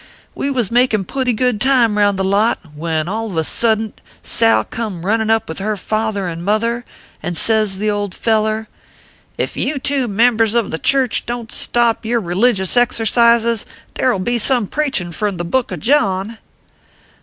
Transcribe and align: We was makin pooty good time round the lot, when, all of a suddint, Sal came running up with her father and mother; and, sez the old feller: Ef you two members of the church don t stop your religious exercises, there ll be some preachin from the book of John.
We 0.33 0.49
was 0.49 0.71
makin 0.71 1.05
pooty 1.05 1.31
good 1.31 1.61
time 1.61 1.95
round 1.95 2.17
the 2.17 2.23
lot, 2.23 2.57
when, 2.75 3.07
all 3.07 3.27
of 3.27 3.37
a 3.37 3.43
suddint, 3.43 4.01
Sal 4.23 4.63
came 4.63 5.05
running 5.05 5.29
up 5.29 5.47
with 5.47 5.59
her 5.59 5.77
father 5.77 6.27
and 6.27 6.43
mother; 6.43 6.85
and, 7.21 7.37
sez 7.37 7.77
the 7.77 7.91
old 7.91 8.15
feller: 8.15 8.67
Ef 9.37 9.55
you 9.55 9.77
two 9.77 10.07
members 10.07 10.55
of 10.55 10.71
the 10.71 10.79
church 10.79 11.27
don 11.27 11.45
t 11.45 11.55
stop 11.55 12.03
your 12.03 12.19
religious 12.19 12.75
exercises, 12.75 13.63
there 13.93 14.11
ll 14.11 14.17
be 14.17 14.39
some 14.39 14.65
preachin 14.65 15.11
from 15.11 15.37
the 15.37 15.45
book 15.45 15.71
of 15.71 15.79
John. 15.81 16.39